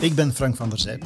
[0.00, 1.02] Ik ben Frank van der Zijp.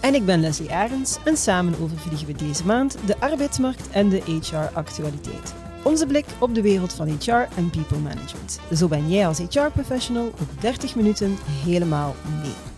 [0.00, 4.22] En ik ben Leslie Arends en samen overvliegen we deze maand de arbeidsmarkt en de
[4.26, 5.54] HR-actualiteit.
[5.82, 8.60] Onze blik op de wereld van HR en people management.
[8.74, 12.73] Zo ben jij als HR-professional op 30 minuten helemaal mee.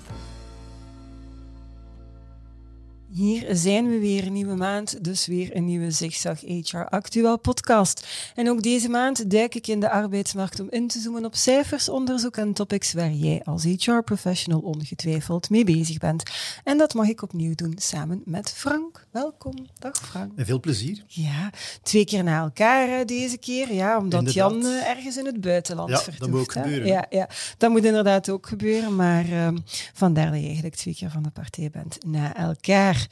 [3.16, 8.06] Hier zijn we weer, een nieuwe maand, dus weer een nieuwe Zigzag HR Actueel podcast.
[8.34, 11.88] En ook deze maand duik ik in de arbeidsmarkt om in te zoomen op cijfers,
[11.88, 16.22] onderzoek en topics waar jij als HR-professional ongetwijfeld mee bezig bent.
[16.64, 19.06] En dat mag ik opnieuw doen samen met Frank.
[19.10, 19.54] Welkom.
[19.78, 20.32] Dag Frank.
[20.36, 21.04] En veel plezier.
[21.06, 21.50] Ja,
[21.82, 24.52] twee keer na elkaar deze keer, ja, omdat Inderdaad.
[24.52, 26.18] Jan eh, ergens in het buitenland Ja, vertoeft.
[26.20, 26.62] dat moet ook hè.
[26.62, 26.86] gebeuren.
[26.86, 29.56] Ja, ja, dat moet inderdaad ook gebeuren, maar ehm,
[29.94, 33.04] vandaar dat je eigenlijk twee keer van de partij bent na elkaar.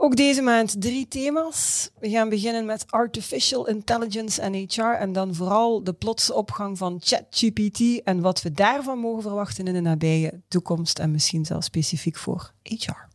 [0.00, 1.90] Ook deze maand drie thema's.
[2.00, 7.00] We gaan beginnen met artificial intelligence en HR en dan vooral de plotse opgang van
[7.04, 12.16] ChatGPT en wat we daarvan mogen verwachten in de nabije toekomst en misschien zelfs specifiek
[12.16, 13.06] voor HR.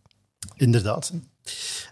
[0.55, 1.11] Inderdaad.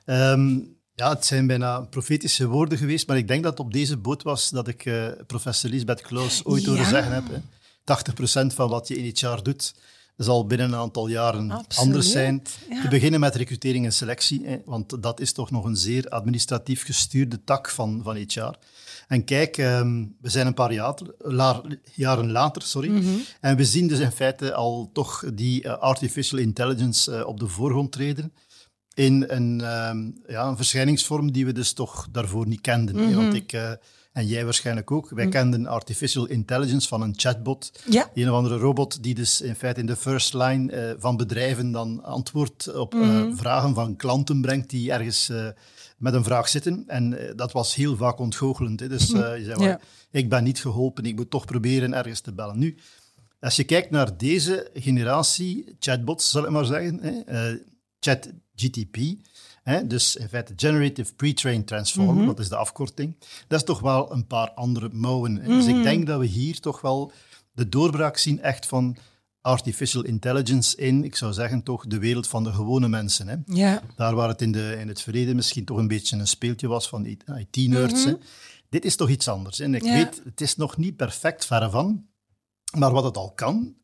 [0.05, 0.59] Ehm,
[0.95, 4.23] ja, het zijn bijna profetische woorden geweest, maar ik denk dat het op deze boot
[4.23, 6.89] was dat ik eh, professor Lisbeth Klaus ooit horen Ja.
[6.89, 7.23] zeggen heb.
[7.27, 7.37] Hè.
[7.83, 9.73] 80% van wat je in HR doet,
[10.17, 12.41] zal binnen een aantal jaren Absoluut, anders zijn.
[12.69, 12.81] ja.
[12.81, 16.85] Te beginnen met recrutering en selectie, hè, want dat is toch nog een zeer administratief
[16.85, 18.53] gestuurde tak van, van HR.
[19.07, 21.61] En kijk, ehm, we zijn een paar jaar, la-
[21.95, 23.07] jaren later, sorry, Mhm.
[23.41, 27.47] en we zien dus in feite al toch die eh, artificial intelligence eh, op de
[27.47, 28.33] voorgrond treden
[28.93, 32.95] in een, ehm, ja, een verschijningsvorm die we dus toch daarvoor niet kenden.
[32.97, 33.05] hè.
[33.05, 33.15] Mhm.
[33.15, 33.71] Want ik, eh,
[34.11, 37.71] en jij waarschijnlijk ook, wij kenden artificial intelligence van een chatbot.
[37.89, 38.09] Ja.
[38.13, 41.71] Een of andere robot die dus in feite in de first line eh, van bedrijven
[41.71, 43.35] dan antwoord op eh, Mhm.
[43.35, 45.47] vragen van klanten brengt die ergens eh,
[45.97, 46.83] met een vraag zitten.
[46.87, 48.79] En dat was heel vaak ontgoochelend.
[48.79, 48.87] Hè.
[48.89, 49.63] Dus eh, je zei.
[49.63, 49.79] Ja.
[50.11, 52.57] ik ben niet geholpen, ik moet toch proberen ergens te bellen.
[52.59, 52.77] Nu,
[53.39, 57.57] als je kijkt naar deze generatie chatbots, zal ik maar zeggen, hè,
[57.99, 58.97] ChatGTP,
[59.63, 62.25] hè, dus in feite Generative Pre-trained Transformer, Mhm.
[62.25, 63.15] dat is de afkorting,
[63.47, 65.43] dat is toch wel een paar andere mouwen.
[65.45, 67.11] Dus ik denk dat we hier toch wel
[67.51, 68.95] de doorbraak zien echt van
[69.41, 73.27] artificial intelligence in, ik zou zeggen, toch de wereld van de gewone mensen.
[73.27, 73.35] Hè.
[73.45, 73.81] Ja.
[73.95, 76.87] Daar waar het in, de, in het verleden misschien toch een beetje een speeltje was
[76.89, 78.03] van IT-nerds.
[78.03, 78.13] hè.
[78.69, 79.59] Dit is toch iets anders.
[79.59, 79.93] En ik Ja.
[79.93, 82.05] weet, het is nog niet perfect, verre van.
[82.77, 83.75] Maar wat het al kan,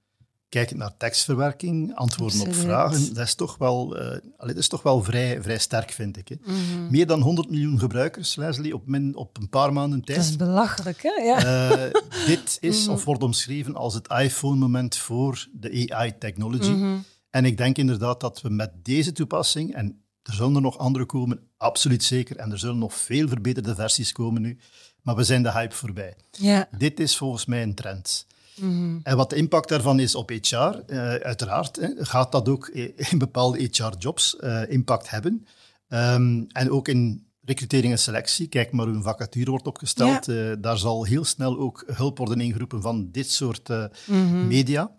[0.49, 5.03] kijkend naar tekstverwerking, antwoorden op vragen, dat is toch wel, eh, dat is toch wel
[5.03, 6.27] vrij, vrij sterk, vind ik.
[6.27, 6.35] Hè.
[6.41, 6.91] Mhm.
[6.91, 10.17] Meer dan 100 miljoen gebruikers, Leslie, op, min, op een paar maanden tijd.
[10.17, 11.23] Dat is belachelijk, hè?
[11.23, 11.43] Ja.
[11.69, 16.71] Eh, dit is of wordt omschreven als het iPhone-moment voor de AI-technology.
[16.71, 16.97] Mhm.
[17.29, 21.05] En ik denk inderdaad dat we met deze toepassing, en er zullen er nog andere
[21.05, 24.57] komen, absoluut zeker, en er zullen nog veel verbeterde versies komen nu,
[25.01, 26.15] maar we zijn de hype voorbij.
[26.31, 26.67] ja.
[26.77, 28.25] Dit is volgens mij een trend.
[28.61, 28.97] Mhm.
[29.03, 32.67] En wat de impact daarvan is op HR, eh, uiteraard, hè, gaat dat ook
[33.11, 35.45] in bepaalde HR-jobs eh, impact hebben.
[35.87, 38.47] Ehm, en ook in recrutering en selectie.
[38.47, 40.27] Kijk maar hoe een vacature wordt opgesteld.
[40.27, 43.69] Eh, daar zal heel snel ook hulp worden ingeroepen van dit soort
[44.07, 44.47] Mhm.
[44.47, 44.91] media.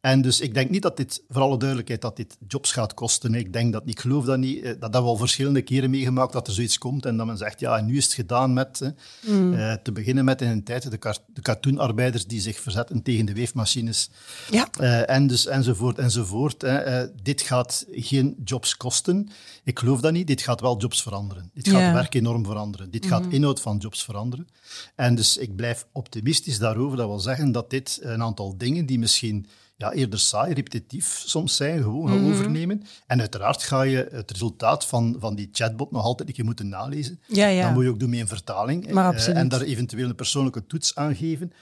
[0.00, 3.34] En dus ik denk niet dat dit, voor alle duidelijkheid, dat dit jobs gaat kosten.
[3.34, 4.56] Ik denk dat, ik geloof dat niet.
[4.62, 7.36] Eh, Dat hebben we al verschillende keren meegemaakt, dat er zoiets komt en dat men
[7.36, 8.92] zegt, ja, en nu is het gedaan met,
[9.26, 9.52] Mhm.
[9.54, 13.26] eh, te beginnen met in een tijd de, kar- de cartoonarbeiders die zich verzetten tegen
[13.26, 14.10] de weefmachines.
[14.50, 14.68] Ja.
[14.80, 16.62] Eh, en dus enzovoort enzovoort.
[16.62, 19.28] Eh, dit gaat geen jobs kosten.
[19.64, 20.26] Ik geloof dat niet.
[20.26, 21.50] Dit gaat wel jobs veranderen.
[21.54, 22.90] Dit gaat werk enorm veranderen.
[22.90, 24.48] Dit gaat inhoud van jobs veranderen.
[24.94, 26.96] En dus ik blijf optimistisch daarover.
[26.96, 29.46] Dat wil zeggen dat dit een aantal dingen die misschien
[29.78, 32.82] ja, eerder saai, repetitief soms zijn, gewoon gaan overnemen.
[33.06, 36.68] En uiteraard ga je het resultaat van, van die chatbot nog altijd een keer moeten
[36.68, 37.20] nalezen.
[37.26, 37.62] Ja, ja.
[37.62, 38.92] Dat moet je ook doen met een vertaling.
[38.92, 41.52] Maar eh, en daar eventueel een persoonlijke toets aan geven.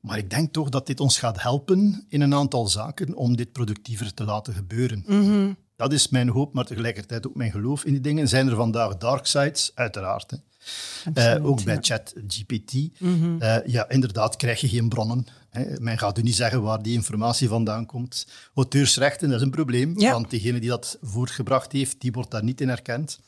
[0.00, 3.52] Maar ik denk toch dat dit ons gaat helpen in een aantal zaken om dit
[3.52, 5.02] productiever te laten gebeuren.
[5.06, 5.52] Mhm.
[5.76, 8.28] Dat is mijn hoop, maar tegelijkertijd ook mijn geloof in die dingen.
[8.28, 9.70] Zijn er vandaag dark sides?
[9.74, 10.30] Uiteraard.
[10.30, 10.36] Hè.
[11.04, 11.80] Absoluut, Eh, ook bij ja.
[11.82, 13.00] ChatGPT.
[13.00, 13.36] Mhm.
[13.42, 15.26] Eh, ja, inderdaad krijg je geen bronnen.
[15.50, 15.80] Hè.
[15.80, 18.26] Men gaat u niet zeggen waar die informatie vandaan komt.
[18.54, 20.12] Auteursrechten, dat is een probleem, Ja.
[20.12, 23.20] want degene die dat voortgebracht heeft, die wordt daar niet in erkend.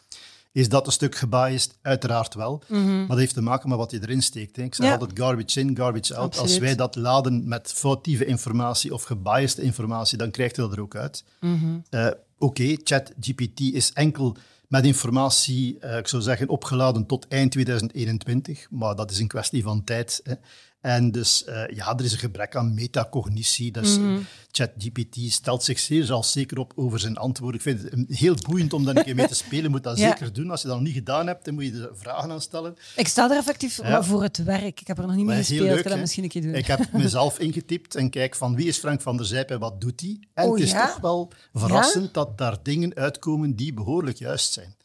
[0.53, 1.75] Is dat een stuk gebiased?
[1.83, 2.63] Uiteraard wel.
[2.69, 4.57] Maar dat heeft te maken met wat je erin steekt.
[4.57, 4.63] Hè.
[4.63, 4.95] Ik zeg Mhm.
[4.95, 5.01] Ja.
[5.01, 6.39] altijd garbage in, garbage out.
[6.39, 10.81] Als wij dat laden met foutieve informatie of gebiased informatie, dan krijgt je dat er
[10.81, 11.25] ook uit.
[11.41, 11.79] Mhm.
[11.91, 12.07] Eh,
[12.41, 14.37] Oké, ChatGPT is enkel
[14.69, 18.67] met informatie, eh, ik zou zeggen, opgeladen tot eind 2021.
[18.71, 20.21] Maar dat is een kwestie van tijd.
[20.25, 20.35] Hè.
[20.81, 23.73] En dus uh, ja, er is een gebrek aan metacognitie.
[23.73, 27.61] Dus mm ChatGPT stelt zich zeer zelfzeker op over zijn antwoorden.
[27.61, 29.71] Ik vind het heel boeiend om daar een keer mee te spelen.
[29.71, 30.51] Moet dat zeker doen.
[30.51, 32.77] Als je dat nog niet gedaan hebt, dan moet je er vragen aan stellen.
[32.97, 34.81] Ik sta er effectief voor het werk.
[34.81, 35.69] Ik heb er nog niet mee gespeeld.
[35.69, 36.55] Leuk, ik dat misschien een keer doen.
[36.55, 39.81] Ik heb mezelf ingetypt en kijk van wie is Frank van der Zijp en wat
[39.81, 40.21] doet hij.
[40.35, 44.77] En oh, het is toch wel verrassend dat daar dingen uitkomen die behoorlijk juist zijn.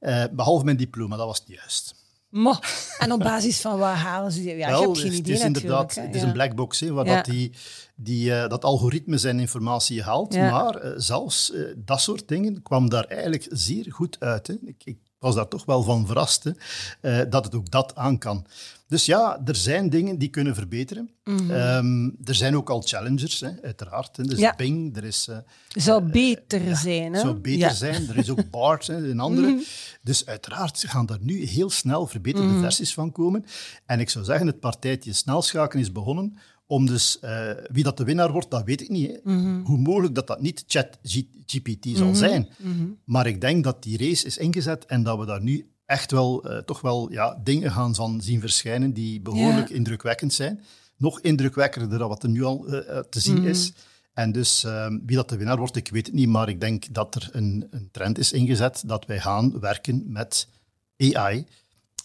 [0.00, 1.94] Uh, behalve mijn diploma, dat was niet juist.
[2.98, 4.42] En op basis van wat halen ze?
[4.42, 6.92] Ja, Wel, ik heb geen idee Het is inderdaad het is een black box, hè,
[6.92, 7.52] waar dat, die,
[7.94, 10.36] die, uh, dat algoritme zijn informatie haalt.
[10.36, 14.46] Maar uh, zelfs uh, dat soort dingen kwam daar eigenlijk zeer goed uit.
[14.46, 14.54] Hè.
[14.64, 16.44] Ik, ik, was daar toch wel van verrast
[17.00, 18.46] hè, dat het ook dat aan kan.
[18.90, 21.10] Dus ja, er zijn dingen die kunnen verbeteren.
[21.24, 21.48] Mm
[22.24, 24.16] er zijn ook al challengers, hè, uiteraard.
[24.16, 24.24] Hè.
[24.24, 24.52] Dus ja.
[24.52, 25.26] Ping, er is...
[25.30, 25.36] Uh,
[25.68, 27.20] zou beter zijn, hè?
[27.20, 28.08] Zou beter zijn.
[28.08, 29.46] Er is ook BART, hè, een andere.
[29.46, 29.60] Mhm.
[30.02, 33.44] Dus uiteraard gaan daar nu heel snel verbeterde mm versies van komen.
[33.86, 38.04] En ik zou zeggen, het partijtje snelschaken is begonnen om dus, uh, wie dat de
[38.04, 39.06] winnaar wordt, dat weet ik niet.
[39.10, 39.32] Hè.
[39.32, 39.60] Mhm.
[39.64, 42.16] Hoe mogelijk dat dat niet ChatGPT zal mhm.
[42.16, 42.48] zijn.
[43.04, 46.50] Maar ik denk dat die race is ingezet en dat we daar nu echt wel,
[46.50, 50.60] uh, toch wel ja, dingen gaan van zien verschijnen die behoorlijk indrukwekkend zijn.
[50.96, 53.72] Nog indrukwekkender dan wat er nu al uh, te zien is.
[54.12, 56.94] En dus ehm, wie dat de winnaar wordt, ik weet het niet, maar ik denk
[56.94, 60.48] dat er een, een trend is ingezet dat wij gaan werken met
[60.96, 61.46] AI.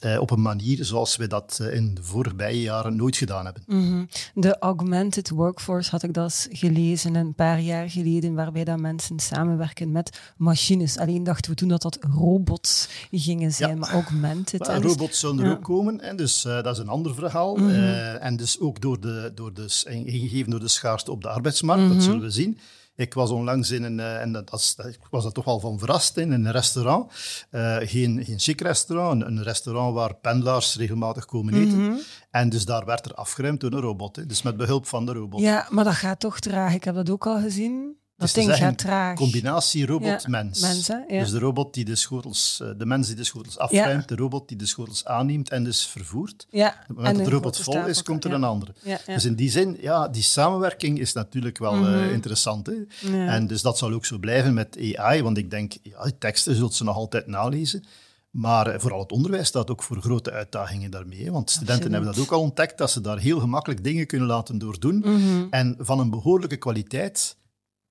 [0.01, 3.63] Uh, op een manier zoals we dat uh, in de voorbije jaren nooit gedaan hebben.
[3.65, 9.19] Mm De augmented workforce had ik dat gelezen een paar jaar geleden, waarbij dat mensen
[9.19, 10.97] samenwerken met machines.
[10.97, 14.67] Alleen dachten we toen dat dat robots gingen zijn, maar augmented.
[14.67, 17.55] Maar, robots zullen er ook komen, en dus uh, dat is een ander verhaal.
[17.55, 17.73] Mm
[18.15, 21.91] en dus ook door de, door de, ingegeven door de schaarste op de arbeidsmarkt, dat
[21.91, 22.01] mhm.
[22.01, 22.59] zullen we zien.
[22.95, 26.31] Ik was onlangs in een, eh, en dat, ik was toch wel van verrast, in
[26.31, 27.11] een restaurant.
[27.51, 31.81] Uh, geen, geen chic restaurant, een, een, restaurant waar pendelaars regelmatig komen eten.
[31.81, 31.93] Mhm.
[32.31, 34.25] En dus daar werd er afgeruimd door een robot, hè.
[34.25, 35.41] dus met behulp van de robot.
[35.41, 36.73] Ja, maar dat gaat toch traag.
[36.73, 37.97] Ik heb dat ook al gezien.
[38.17, 39.15] Dat ding gaat traag.
[39.15, 40.87] combinatie robot-mens.
[40.87, 44.15] Ja, Dus de robot die de schotels, eh, de mens die de schotels afruimt, de
[44.15, 46.47] robot die de schotels aanneemt en dus vervoert.
[46.49, 46.67] Ja.
[46.67, 48.73] Op het moment dat de robot vol is, komt er een andere.
[49.05, 52.67] Dus in die zin, ja, die samenwerking is natuurlijk wel mm interessant.
[52.67, 52.73] Hè?
[53.27, 56.73] En dus dat zal ook zo blijven met AI, want ik denk, ja, teksten zult
[56.73, 57.83] ze nog altijd nalezen.
[58.29, 61.31] Maar eh, vooral het onderwijs staat ook voor grote uitdagingen daarmee.
[61.31, 64.57] Want studenten hebben dat ook al ontdekt, dat ze daar heel gemakkelijk dingen kunnen laten
[64.57, 65.03] doordoen.
[65.05, 67.37] Mm En van een behoorlijke kwaliteit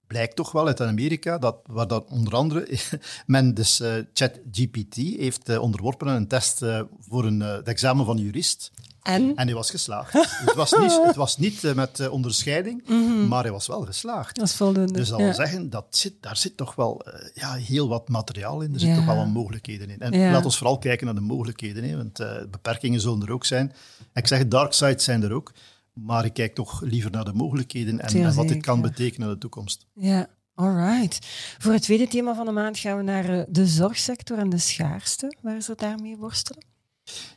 [0.07, 2.69] blijkt toch wel uit Amerika, dat, waar dat onder andere
[3.27, 8.05] men dus uh, ChatGPT heeft uh, onderworpen aan een test uh, voor een, het examen
[8.05, 8.71] van jurist.
[9.03, 9.37] En?
[9.37, 10.13] En hij was geslaagd.
[10.47, 14.37] het was niet, het was niet met onderscheiding, mm maar hij was wel geslaagd.
[14.37, 14.93] Dat is voldoende.
[14.93, 18.75] Dus dat wil zeggen, dat zit, daar zit toch wel ja, heel wat materiaal in.
[18.75, 20.01] Er zitten toch wel wat mogelijkheden in.
[20.01, 20.33] En ja.
[20.33, 22.19] laat ons vooral kijken naar de mogelijkheden, hè, want
[22.51, 23.73] beperkingen zullen er ook zijn.
[24.15, 25.53] Ik zeg, dark sides zijn er ook.
[25.95, 29.41] Maar ik kijk toch liever naar de mogelijkheden en, wat dit kan betekenen in de
[29.41, 29.87] toekomst.
[29.95, 31.19] Ja, alright.
[31.59, 34.59] Voor het tweede thema van de maand gaan we naar eh, de zorgsector en de
[34.59, 36.65] schaarste, waar ze daarmee worstelen.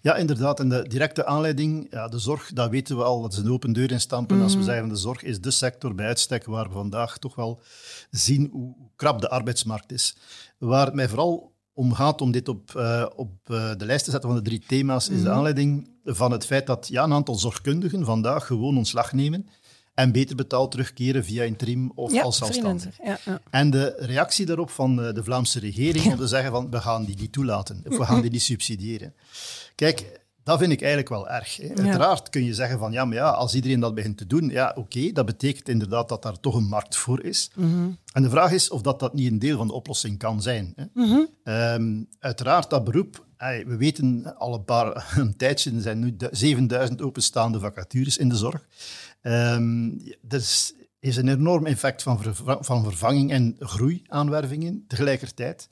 [0.01, 0.59] Ja, inderdaad.
[0.59, 3.73] En de directe aanleiding, ja, de zorg, dat weten we al, dat is een open
[3.73, 4.41] deur in stampen.
[4.41, 4.67] Als we mhm.
[4.67, 7.61] zeggen de zorg is de sector bij uitstek waar we vandaag toch wel
[8.11, 10.17] zien hoe krap de arbeidsmarkt is.
[10.57, 14.11] Waar het mij vooral om gaat om dit op, uh, op uh, de lijst te
[14.11, 15.37] zetten van de drie thema's, is de mhm.
[15.37, 19.47] aanleiding van het feit dat ja, een aantal zorgkundigen vandaag gewoon ontslag nemen
[19.93, 22.97] en beter betaald terugkeren via interim of ja, als zelfstandig.
[23.03, 23.41] Ja, ja.
[23.49, 27.05] En de reactie daarop van eh, de Vlaamse regering om te zeggen van we gaan
[27.05, 29.13] die niet toelaten, of we gaan die niet subsidiëren.
[29.75, 31.57] Kijk, dat vind ik eigenlijk wel erg.
[31.57, 31.67] Hè.
[31.67, 34.73] Uiteraard kun je zeggen van ja, maar ja, als iedereen dat begint te doen, ja,
[34.75, 37.51] oké, dat betekent inderdaad dat daar toch een markt voor is.
[37.55, 37.89] Mhm.
[38.13, 40.73] En de vraag is of dat, dat niet een deel van de oplossing kan zijn.
[40.75, 40.83] Hè.
[40.93, 41.19] Mhm.
[41.43, 47.01] Ehm, uiteraard, dat beroep, we weten al een paar een tijdje, er zijn nu 7000
[47.01, 48.67] openstaande vacatures in de zorg.
[49.21, 52.19] Um, er is, is, een enorm effect van,
[52.59, 55.69] van vervanging en groei aanwervingen tegelijkertijd.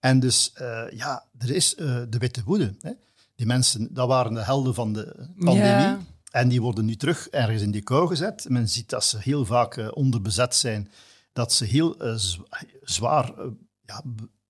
[0.00, 2.74] En dus, uh, ja, er is uh, de witte woede.
[2.80, 2.90] Hè.
[3.34, 5.96] Die mensen, dat waren de helden van de pandemie.
[6.30, 8.48] En die worden nu terug ergens in die kou gezet.
[8.48, 10.90] Men ziet dat ze heel vaak uh, onderbezet zijn,
[11.32, 12.14] dat ze heel uh,
[12.82, 13.44] zwaar uh,
[13.84, 14.02] ja,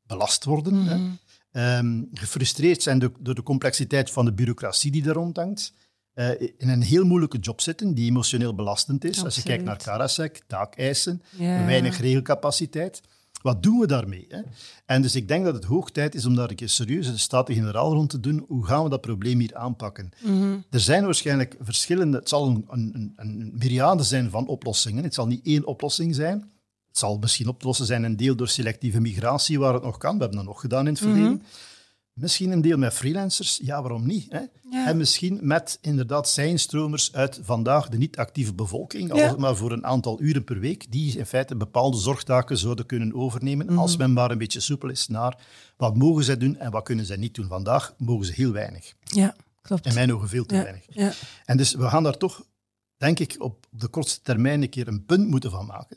[0.06, 0.74] belast worden.
[0.74, 1.18] Mm -hmm.
[1.52, 5.72] um, gefrustreerd zijn door, door, de complexiteit van de bureaucratie die er rondhangt.
[6.58, 9.08] in een heel moeilijke job zitten, die emotioneel belastend is.
[9.08, 9.26] Absoluut.
[9.26, 11.64] Als je kijkt naar Karasek, taakeisen, ja.
[11.64, 13.00] weinig regelcapaciteit.
[13.44, 14.26] Wat doen we daarmee?
[14.28, 14.40] Hè?
[14.86, 17.92] En dus ik denk dat het hoog tijd is om daar een keer serieuze staten-generaal
[17.92, 18.44] rond te doen.
[18.48, 20.10] Hoe gaan we dat probleem hier aanpakken?
[20.22, 22.18] Mm Er zijn waarschijnlijk verschillende...
[22.18, 25.04] Het zal een, een, een myriade zijn van oplossingen.
[25.04, 26.38] Het zal niet één oplossing zijn.
[26.88, 29.98] Het zal misschien op te lossen zijn een deel door selectieve migratie, waar het nog
[29.98, 30.14] kan.
[30.14, 31.22] We hebben dat nog gedaan in het verleden.
[31.22, 31.42] Mm -hmm.
[32.14, 34.26] Misschien een deel met freelancers, ja, waarom niet?
[34.32, 34.40] Hè?
[34.70, 34.86] Ja.
[34.86, 39.24] En misschien met inderdaad zijnstromers uit vandaag de niet-actieve bevolking, al Ja.
[39.24, 42.86] is het maar voor een aantal uren per week, die in feite bepaalde zorgtaken zouden
[42.86, 43.78] kunnen overnemen, Mhm.
[43.78, 45.38] als men maar een beetje soepel is naar
[45.76, 47.48] wat mogen zij doen en wat kunnen zij niet doen.
[47.48, 48.94] Vandaag mogen ze heel weinig.
[49.04, 49.86] Ja, klopt.
[49.86, 50.62] In mijn ogen veel te ja.
[50.62, 50.84] weinig.
[50.88, 51.12] Ja.
[51.44, 52.44] En dus we gaan daar toch,
[52.96, 55.96] denk ik, op de kortste termijn een keer een punt moeten van maken.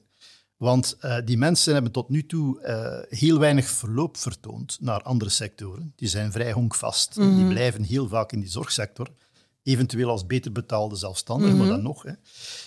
[0.58, 5.30] Want eh, die mensen hebben tot nu toe eh, heel weinig verloop vertoond naar andere
[5.30, 5.94] sectoren.
[5.96, 7.16] Die zijn vrij honkvast.
[7.16, 9.08] Die blijven heel vaak in die zorgsector.
[9.64, 12.04] Eventueel als beter betaalde zelfstandigen, maar dan nog.
[12.04, 12.12] Hè.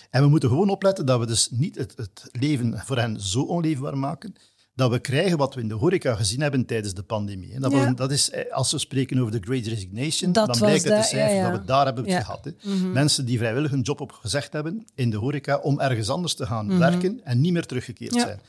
[0.09, 3.41] En we moeten gewoon opletten dat we dus niet het, het leven voor hen zo
[3.41, 4.35] onleefbaar maken
[4.81, 7.53] dat we krijgen wat we in de horeca gezien hebben tijdens de pandemie.
[7.53, 7.91] En dat, Ja.
[7.91, 11.07] dat is, eh, als we spreken over de Great Resignation, Dat dan blijkt uit de
[11.07, 11.49] cijfers ja.
[11.51, 12.45] dat we daar hebben het gehad.
[12.45, 12.51] Hè.
[12.93, 16.77] Mensen die vrijwillig een job opgezegd hebben in de horeca om ergens anders te gaan
[16.79, 18.39] werken en niet meer teruggekeerd zijn.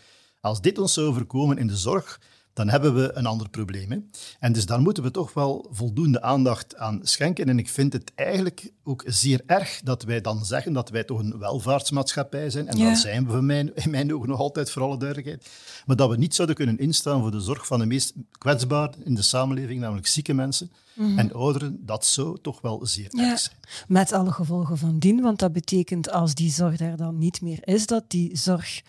[0.40, 2.20] Als dit ons zou overkomen in de zorg,
[2.52, 3.90] dan hebben we een ander probleem.
[3.90, 3.98] Hè.
[4.40, 7.48] En dus daar moeten we toch wel voldoende aandacht aan schenken.
[7.48, 11.18] En ik vind het eigenlijk ook zeer erg dat wij dan zeggen dat wij toch
[11.18, 12.68] een welvaartsmaatschappij zijn.
[12.68, 12.88] En Ja.
[12.88, 15.50] dat zijn we in mijn, in mijn ogen nog altijd, voor alle duidelijkheid.
[15.86, 19.14] Maar dat we niet zouden kunnen instaan voor de zorg van de meest kwetsbaren in
[19.14, 20.70] de samenleving, namelijk zieke mensen
[21.16, 21.78] en ouderen.
[21.86, 23.24] Dat zou toch wel zeer Mhm.
[23.24, 23.30] Ja.
[23.30, 23.56] erg zijn.
[23.88, 27.58] Met alle gevolgen van dien, want dat betekent als die zorg er dan niet meer
[27.66, 28.82] is, dat die zorg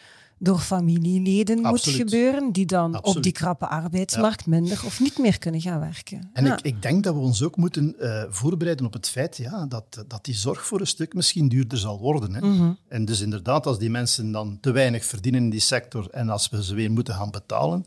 [0.43, 5.61] door familieleden moet gebeuren, die dan op die krappe arbeidsmarkt minder of niet meer kunnen
[5.61, 6.29] gaan werken.
[6.33, 6.53] En Ja.
[6.57, 10.03] ik, ik denk dat we ons ook moeten eh, voorbereiden op het feit ja, dat,
[10.07, 12.33] dat die zorg voor een stuk misschien duurder zal worden.
[12.33, 12.41] Hè.
[12.47, 12.71] Mhm.
[12.87, 16.49] En dus inderdaad, als die mensen dan te weinig verdienen in die sector en als
[16.49, 17.85] we ze weer moeten gaan betalen.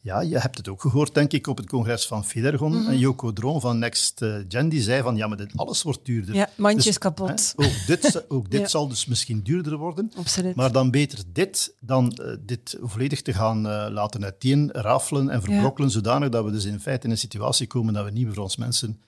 [0.00, 2.72] Ja, je hebt het ook gehoord, denk ik, op het congres van Federgon.
[2.72, 2.90] Mhm.
[2.90, 6.04] En Joko Droom van Next eh, Gen, die zei van ja, maar dit, alles wordt
[6.04, 6.34] duurder.
[6.34, 7.54] Ja, mandjes Dus, kapot.
[7.56, 10.12] hè, ook dit, ook dit zal dus misschien duurder worden.
[10.16, 10.54] Absoluut.
[10.54, 15.42] Maar dan beter dit dan eh, dit volledig te gaan eh, laten uiteen rafelen en
[15.42, 18.34] verbrokkelen, zodanig dat we dus in feite in een situatie komen dat we niet meer
[18.34, 19.00] voor ons mensen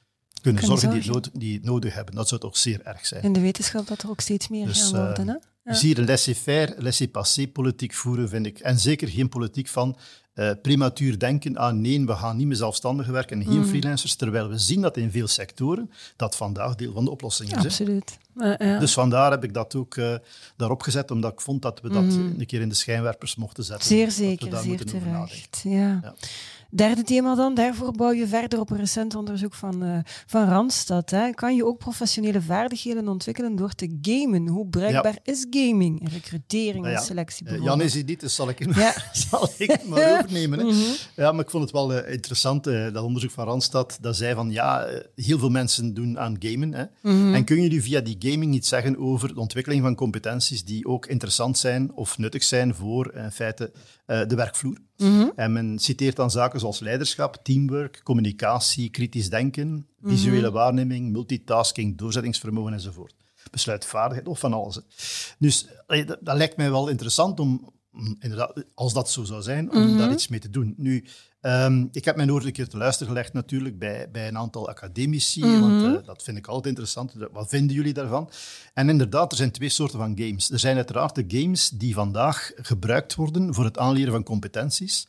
[0.43, 2.15] kunnen, Kunnen zorgen, Die, het nood, die het nodig hebben.
[2.15, 3.23] Dat zou toch zeer erg zijn.
[3.23, 5.29] In de wetenschap dat er ook steeds meer Dus, gaan eh, worden.
[5.29, 5.37] Hè?
[5.69, 5.75] Ja.
[5.75, 8.59] Dus hier een laissez-faire, laissez-passer politiek voeren, vind ik.
[8.59, 9.97] En zeker geen politiek van
[10.35, 13.69] eh, prematuur denken aan nee, we gaan niet meer zelfstandig werken en geen Mhm.
[13.69, 17.65] freelancers, terwijl we zien dat in veel sectoren dat vandaag deel van de oplossing is.
[17.65, 18.19] Absoluut.
[18.59, 18.79] Ja.
[18.79, 20.15] Dus vandaar heb ik dat ook eh,
[20.57, 23.87] daarop gezet, omdat ik vond dat we dat een keer in de schijnwerpers mochten zetten.
[23.97, 23.97] Mhm.
[23.97, 25.29] Zeer zeker, daar zeer moeten over nadenken.
[25.51, 25.61] terecht.
[25.65, 26.01] Ja.
[26.03, 26.15] Ja.
[26.71, 31.11] Derde thema dan, daarvoor bouw je verder op een recent onderzoek van, eh, van Randstad.
[31.11, 31.31] Hè.
[31.31, 34.47] Kan je ook professionele vaardigheden ontwikkelen door te gamen?
[34.49, 38.21] Hoe bruikbaar is gaming in recrutering Nou ja, en selectie eh, Jan is hier niet,
[38.21, 38.95] dus zal ik, hem- Ja.
[39.29, 40.59] zal ik maar overnemen.
[40.59, 40.65] Hè.
[40.69, 40.77] Mhm.
[41.17, 44.51] Ja, maar ik vond het wel eh, interessant, dat onderzoek van Randstad, dat zei van
[44.51, 46.73] ja, heel veel mensen doen aan gamen.
[46.75, 46.85] Hè.
[47.03, 47.35] Mhm.
[47.35, 50.87] En kun je nu via die gaming iets zeggen over de ontwikkeling van competenties die
[50.87, 53.73] ook interessant zijn of nuttig zijn voor in feite
[54.09, 54.79] eh, de werkvloer?
[54.97, 55.29] Mhm.
[55.35, 62.73] En men citeert dan zaken zoals leiderschap, teamwork, communicatie, kritisch denken, visuele waarneming, multitasking, doorzettingsvermogen
[62.73, 63.15] enzovoort.
[63.51, 64.75] Besluitvaardigheid, of van alles.
[64.75, 64.81] hè.
[65.39, 69.73] Dus dat, dat lijkt mij wel interessant om, om inderdaad, als dat zo zou zijn,
[69.73, 70.75] om daar iets mee te doen.
[70.77, 71.05] Nu,
[71.41, 74.69] ehm, ik heb mijn oor een keer te luisteren gelegd natuurlijk bij, bij een aantal
[74.69, 77.15] academici, want eh, dat vind ik altijd interessant.
[77.33, 78.31] Wat vinden jullie daarvan?
[78.75, 80.51] En inderdaad, er zijn twee soorten van games.
[80.51, 85.07] Er zijn uiteraard de games die vandaag gebruikt worden voor het aanleren van competenties.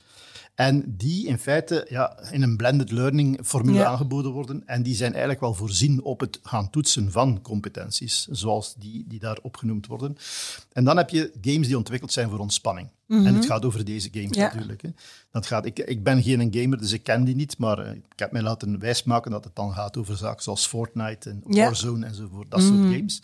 [0.55, 3.85] En die in feite ja, in een blended learning formule Ja.
[3.85, 4.63] aangeboden worden.
[4.65, 9.19] En die zijn eigenlijk wel voorzien op het gaan toetsen van competenties, zoals die, die
[9.19, 10.17] daar opgenoemd worden.
[10.71, 12.89] En dan heb je games die ontwikkeld zijn voor ontspanning.
[13.07, 14.43] En het gaat over deze games Ja.
[14.43, 14.81] natuurlijk.
[14.81, 14.89] Hè.
[15.31, 18.19] Dat gaat, ik, ik ben geen gamer, dus ik ken die niet, maar eh, ik
[18.19, 21.41] heb mij laten wijsmaken dat het dan gaat over zaken zoals Fortnite en.
[21.45, 23.21] Warzone enzovoort, dat soort games.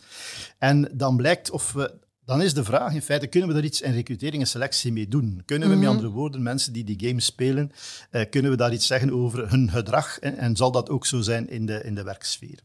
[0.58, 1.94] En dan blijkt of we
[2.25, 5.08] dan is de vraag in feite, kunnen we daar iets in recrutering en selectie mee
[5.08, 5.41] doen?
[5.46, 7.72] Kunnen we met andere woorden, mensen die die games spelen,
[8.10, 10.20] eh, kunnen we daar iets zeggen over hun gedrag?
[10.20, 12.60] En, en zal dat ook zo zijn in de, in de werksfeer?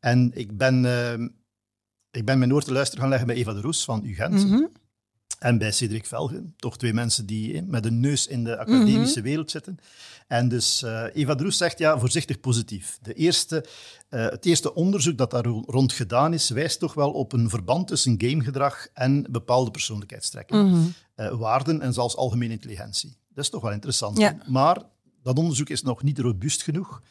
[0.00, 1.26] En ik ben, eh,
[2.10, 4.44] ik ben mijn oor te luisteren gaan leggen bij Eva de Roes van UGent.
[4.46, 4.64] Mhm.
[5.38, 9.22] En bij Cedric Velgen, toch twee mensen die eh, met een neus in de academische
[9.22, 9.78] wereld zitten.
[10.26, 12.98] En dus eh, Eva Droes zegt, ja, voorzichtig positief.
[13.02, 13.64] De eerste,
[14.08, 17.48] eh, het eerste onderzoek dat daar ro- rond gedaan is, wijst toch wel op een
[17.48, 20.66] verband tussen gamegedrag en bepaalde persoonlijkheidstrekken.
[20.70, 20.88] Mhm.
[21.38, 23.16] Waarden en zelfs algemene intelligentie.
[23.34, 24.18] Dat is toch wel interessant.
[24.18, 24.36] Ja.
[24.46, 24.82] Maar
[25.22, 27.02] dat onderzoek is nog niet robuust genoeg.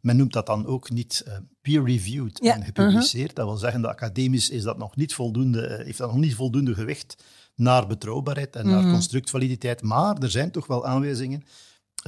[0.00, 1.24] Men noemt dat dan ook niet
[1.62, 3.34] peer-reviewed Ja, en gepubliceerd.
[3.34, 6.74] Dat wil zeggen dat academisch is dat nog niet voldoende, heeft dat nog niet voldoende
[6.74, 7.16] gewicht
[7.56, 8.74] naar betrouwbaarheid en Mhm.
[8.82, 9.82] naar constructvaliditeit.
[9.82, 11.42] Maar er zijn toch wel aanwijzingen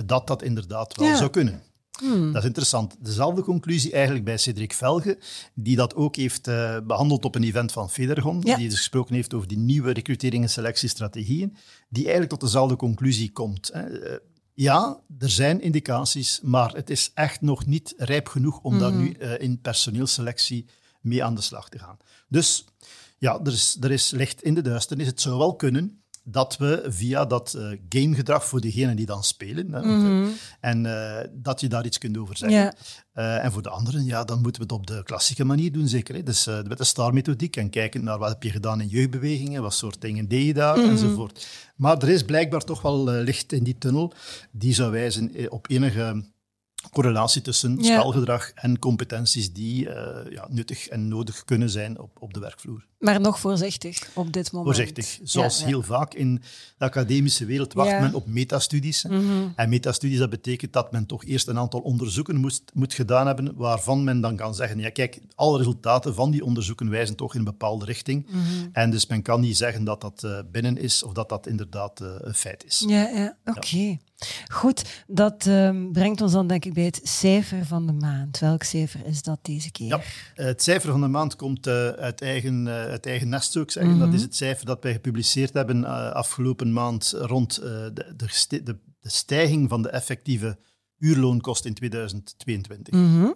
[0.06, 1.16] dat dat inderdaad wel Ja.
[1.16, 1.62] zou kunnen.
[1.98, 2.32] Hmm.
[2.32, 2.96] Dat is interessant.
[3.04, 5.18] Dezelfde conclusie eigenlijk bij Cedric Velge,
[5.54, 8.56] die dat ook heeft eh, behandeld op een event van Federgon, Ja.
[8.56, 11.56] die dus gesproken heeft over die nieuwe recrutering- en selectiestrategieën,
[11.88, 13.70] die eigenlijk tot dezelfde conclusie komt.
[13.72, 13.80] Hè.
[14.00, 14.16] Eh,
[14.60, 19.02] Ja, er zijn indicaties, maar het is echt nog niet rijp genoeg om daar Mhm.
[19.02, 20.66] nu eh, in personeelselectie
[21.00, 21.96] mee aan de slag te gaan.
[22.28, 22.64] Dus
[23.18, 25.06] ja, er is, er is licht in de duisternis.
[25.06, 29.72] Het zou wel kunnen dat we via dat eh, gamegedrag voor degenen die dan spelen,
[29.72, 30.28] hè, eh,
[30.60, 32.58] en eh, dat je daar iets kunt over zeggen.
[32.58, 32.74] Ja.
[33.40, 36.14] En voor de anderen, ja, dan moeten we het op de klassieke manier doen, zeker.
[36.14, 36.22] Hè?
[36.22, 40.00] Dus met de STAR-methodiek en kijken naar wat heb je gedaan in jeugdbewegingen, wat soort
[40.00, 41.46] dingen deed je daar, enzovoort.
[41.76, 44.12] Maar er is blijkbaar toch wel licht in die tunnel
[44.50, 46.24] die zou wijzen op enige
[46.92, 52.34] correlatie tussen spelgedrag en competenties die eh, ja, nuttig en nodig kunnen zijn op, op
[52.34, 52.86] de werkvloer.
[52.98, 54.76] Maar nog voorzichtig op dit moment.
[54.76, 55.18] Voorzichtig.
[55.22, 55.68] Zoals Ja, ja.
[55.68, 56.42] heel vaak in
[56.78, 58.00] de academische wereld wacht Ja.
[58.00, 59.02] Men op metastudies.
[59.02, 59.08] hè.
[59.56, 63.56] En metastudies, dat betekent dat men toch eerst een aantal onderzoeken moest, moet gedaan hebben,
[63.56, 67.38] waarvan men dan kan zeggen, ja kijk, alle resultaten van die onderzoeken wijzen toch in
[67.38, 68.26] een bepaalde richting.
[68.30, 68.42] Mhm.
[68.72, 72.00] En dus men kan niet zeggen dat dat eh, binnen is of dat dat inderdaad
[72.00, 72.84] eh, een feit is.
[72.88, 73.36] Ja, ja.
[73.44, 73.98] oké.
[74.52, 78.38] Goed, dat ehm, brengt ons dan denk ik bij het cijfer van de maand.
[78.38, 79.86] Welk cijfer is dat deze keer?
[79.86, 80.00] Ja,
[80.34, 83.64] eh, het cijfer van de maand komt eh, uit, eigen, eh, uit eigen nest, zou
[83.64, 83.98] ik zeggen.
[83.98, 88.78] Dat is het cijfer dat wij gepubliceerd hebben eh, afgelopen maand rond de, de, de,
[89.02, 90.58] stijging van de effectieve
[90.98, 92.94] uurloonkost in 2022.
[92.94, 93.30] Mhm.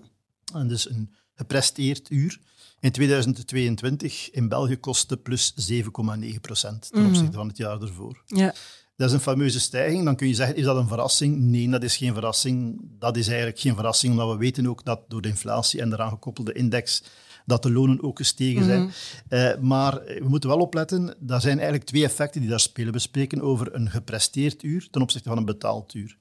[0.54, 2.40] En dus een gepresteerd uur
[2.80, 8.22] in 2022 in België kostte plus 7,9 procent ten opzichte van het jaar ervoor.
[8.26, 8.54] ja.
[9.02, 10.04] Dat is een fameuze stijging.
[10.04, 11.38] Dan kun je zeggen, is dat een verrassing?
[11.38, 12.80] Nee, dat is geen verrassing.
[12.98, 15.94] Dat is eigenlijk geen verrassing, omdat we weten ook dat door de inflatie en de
[15.94, 17.02] eraan gekoppelde index
[17.46, 18.90] dat de lonen ook gestegen zijn.
[19.28, 22.92] Eh, maar we moeten wel opletten, er zijn eigenlijk twee effecten die daar spelen.
[22.92, 26.18] We spreken over een gepresteerd uur ten opzichte van een betaald uur.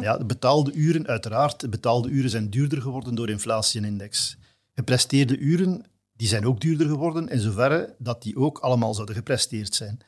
[0.00, 4.36] Ja, de betaalde uren, uiteraard, de betaalde uren zijn duurder geworden door inflatie en index.
[4.74, 5.84] Gepresteerde uren,
[6.20, 9.98] die zijn ook duurder geworden, in zoverre dat die ook allemaal zouden gepresteerd zijn.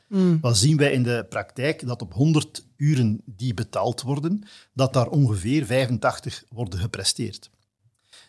[0.41, 1.85] Wat zien wij in de praktijk?
[1.87, 4.43] Dat op 100 uren die betaald worden,
[4.73, 7.49] dat daar ongeveer 85 worden gepresteerd.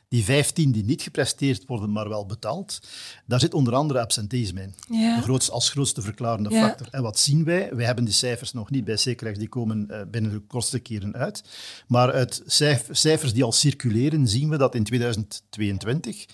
[0.08, 2.80] Die 15 die niet gepresteerd worden, maar wel betaald,
[3.26, 4.74] daar zit onder andere absenteïsme in.
[5.16, 6.86] De grootste, als grootste verklarende factor.
[6.90, 7.74] En wat zien wij?
[7.74, 11.14] Wij hebben die cijfers nog niet bij Zekerrecht, die komen eh, binnen de kortste keren
[11.14, 11.42] uit.
[11.86, 16.26] Maar uit cijf- cijfers die al circuleren, zien we dat in 2022,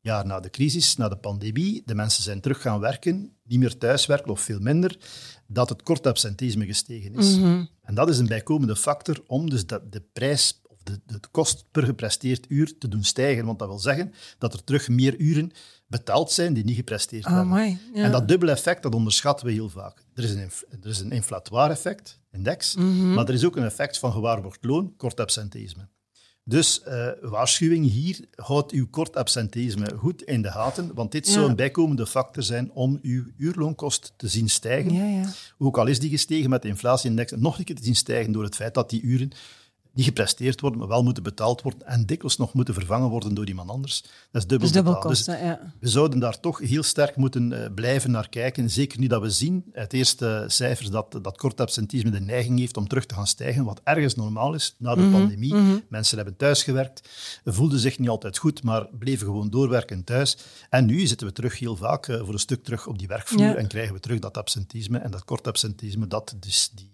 [0.00, 3.78] jaar na de crisis, na de pandemie, de mensen zijn terug gaan werken, niet meer
[3.78, 4.98] thuiswerken of veel minder,
[5.46, 7.36] dat het kort absenteïsme gestegen is.
[7.82, 11.64] En dat is een bijkomende factor om dus dat de prijs of de, de kost
[11.70, 13.44] per gepresteerd uur te doen stijgen.
[13.44, 15.50] Want dat wil zeggen dat er terug meer uren
[15.86, 17.24] betaald zijn die niet gepresteerd
[17.94, 18.04] ja.
[18.04, 20.04] En dat dubbele effect, dat onderschatten we heel vaak.
[20.14, 20.50] Er is een,
[20.82, 23.12] er is een inflatoire effect, index, Mhm.
[23.14, 25.88] maar er is ook een effect van gewaarborgd loon, kort absenteïsme.
[26.44, 31.32] Dus eh, waarschuwing hier, houd uw kort absenteïsme goed in de gaten, want dit Ja.
[31.32, 34.92] zou een bijkomende factor zijn om uw uurloonkost te zien stijgen.
[34.94, 35.32] Ja, ja.
[35.58, 38.32] Ook al is die gestegen met de inflatieindex, en nog een keer te zien stijgen
[38.32, 39.30] door het feit dat die uren
[39.92, 43.46] niet gepresteerd worden, maar wel moeten betaald worden en dikwijls nog moeten vervangen worden door
[43.46, 44.02] iemand anders.
[44.30, 44.92] Dat is dubbel, Dus dubbel.
[44.92, 45.72] Dus kosten, ja.
[45.80, 48.70] we zouden daar toch heel sterk moeten eh, blijven naar kijken.
[48.70, 52.76] Zeker nu dat we zien uit eerste cijfers dat, dat kort absentisme de neiging heeft
[52.76, 55.54] om terug te gaan stijgen, wat ergens normaal is na de pandemie.
[55.88, 57.08] Mensen hebben thuisgewerkt,
[57.44, 60.36] voelden zich niet altijd goed, maar bleven gewoon doorwerken thuis.
[60.70, 63.42] En nu zitten we terug heel vaak eh, voor een stuk terug op die werkvloer
[63.42, 63.54] Ja.
[63.54, 66.90] en krijgen we terug dat absentisme en dat kort absentisme dat dus die,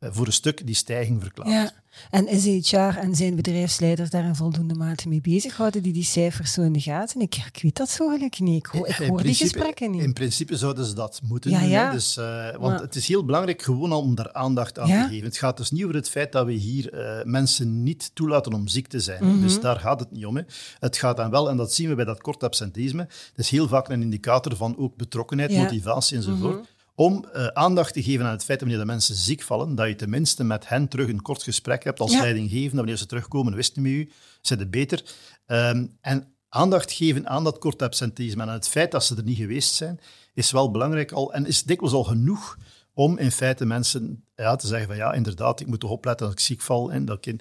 [0.00, 1.50] voor een stuk die stijging verklaart.
[1.50, 1.70] Ja.
[2.10, 5.56] En is HR en zijn bedrijfsleiders daar in voldoende mate mee bezig?
[5.56, 7.20] Houden die die cijfers zo in de gaten?
[7.20, 8.56] Ik, ik weet dat zo eigenlijk niet.
[8.58, 10.02] Ik, hoor, ik die gesprekken niet.
[10.02, 11.68] In principe zouden ze dat moeten Ja, doen.
[11.68, 11.92] ja.
[11.92, 15.02] Dus, eh, want Maar- het is heel belangrijk gewoon al om daar aandacht aan Ja.
[15.02, 15.24] te geven.
[15.26, 18.68] Het gaat dus niet over het feit dat we hier eh, mensen niet toelaten om
[18.68, 19.24] ziek te zijn.
[19.24, 19.40] Mhm.
[19.40, 20.36] Dus daar gaat het niet om.
[20.36, 20.42] Hè.
[20.78, 23.68] Het gaat dan wel, en dat zien we bij dat kort absenteïsme, het is heel
[23.68, 25.50] vaak een indicator van ook betrokkenheid.
[25.50, 25.60] Mhm.
[25.60, 26.76] motivatie enzovoort.
[26.98, 29.88] Om eh, aandacht te geven aan het feit dat wanneer de mensen ziek vallen, dat
[29.88, 32.20] je tenminste met hen terug een kort gesprek hebt als Ja.
[32.20, 32.76] leidinggevende.
[32.76, 35.02] Wanneer ze terugkomen, wisten met u, zijn het beter.
[35.46, 39.22] Ehm, en aandacht geven aan dat kort absenteïsme en aan het feit dat ze er
[39.24, 40.00] niet geweest zijn,
[40.34, 42.58] is wel belangrijk al en is dikwijls al genoeg
[42.92, 46.34] om in feite mensen ja, te zeggen van ja, inderdaad, ik moet toch opletten dat
[46.38, 47.40] ik ziek val en dat ik in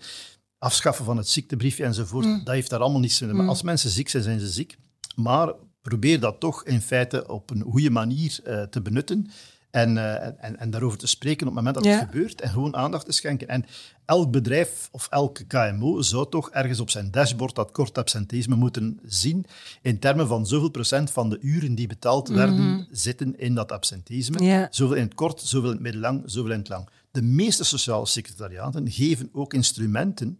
[0.58, 3.50] afschaffen van het ziektebriefje enzovoort, dat heeft daar allemaal niets mee te maken.
[3.52, 4.78] Als mensen ziek zijn, zijn ze ziek.
[5.15, 5.54] Maar
[5.88, 9.28] probeer dat toch in feite op een goede manier eh, te benutten
[9.71, 12.00] en, eh, en, en daarover te spreken op het moment dat Ja.
[12.00, 13.47] het gebeurt en gewoon aandacht te schenken.
[13.47, 13.65] En
[14.06, 19.00] elk bedrijf of elke KMO zou toch ergens op zijn dashboard dat kort absenteïsme moeten
[19.06, 19.45] zien
[19.82, 24.43] in termen van zoveel procent van de uren die betaald werden zitten in dat absenteïsme.
[24.43, 24.67] Ja.
[24.71, 26.89] Zoveel in het kort, zoveel in het middellang, zoveel in het lang.
[27.12, 30.39] De meeste sociale secretariaten geven ook instrumenten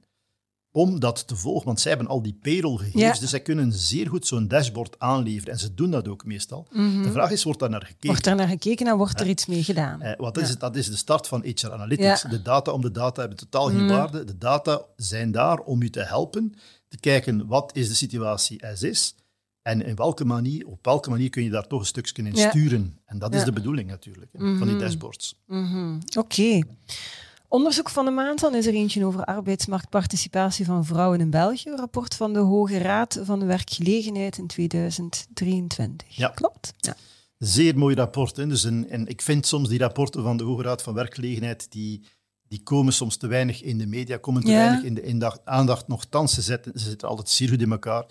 [0.78, 3.20] om dat te volgen, want zij hebben al die payroll-gegevens, Ja.
[3.20, 5.54] dus zij kunnen zeer goed zo'n dashboard aanleveren.
[5.54, 6.68] En ze doen dat ook meestal.
[7.04, 7.98] De vraag is, wordt daar naar gekeken?
[8.00, 8.08] Mhm.
[8.12, 10.02] Wordt er naar gekeken en wordt er iets mee gedaan?
[10.02, 10.50] Eh, wat is Ja.
[10.50, 10.60] het?
[10.60, 12.22] Dat is de start van HR Analytics.
[12.22, 13.88] De data om de data hebben totaal geen Mhm.
[13.96, 14.24] waarde.
[14.24, 16.54] De data zijn daar om u te helpen,
[16.88, 19.16] te kijken wat is de situatie as is
[19.62, 22.98] en in welke manier, op welke manier kun je daar toch een stukje in sturen.
[23.06, 24.80] En dat is de bedoeling natuurlijk, van die Mhm.
[24.80, 25.36] dashboards.
[25.48, 26.00] Mhm.
[26.18, 26.62] Oké.
[27.50, 31.70] Onderzoek van de maand dan is er eentje over arbeidsmarktparticipatie van vrouwen in België.
[31.70, 36.16] Een rapport van de Hoge Raad van de Werkgelegenheid in 2023.
[36.16, 36.28] Ja.
[36.28, 36.74] Klopt?
[36.78, 36.96] Ja.
[37.38, 38.36] Zeer mooi rapport.
[38.36, 38.48] Hè?
[38.48, 42.06] Dus een, en ik vind soms die rapporten van de Hoge Raad van Werkgelegenheid, die,
[42.48, 44.58] die komen soms te weinig in de media, komen te Ja.
[44.58, 45.88] weinig in de indacht, aandacht.
[45.88, 48.06] Nochtans, ze zitten, ze zitten altijd zeer goed in elkaar.